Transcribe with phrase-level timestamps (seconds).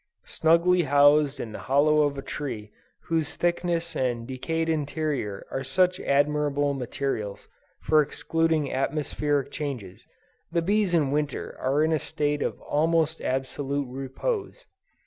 [0.25, 2.71] Snugly housed in the hollow of a tree
[3.03, 7.47] whose thickness and decayed interior are such admirable materials
[7.83, 10.07] for excluding atmospheric changes,
[10.51, 14.65] the bees in Winter are in a state of almost absolute repose.